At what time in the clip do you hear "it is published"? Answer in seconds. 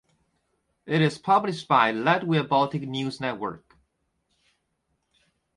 0.87-1.67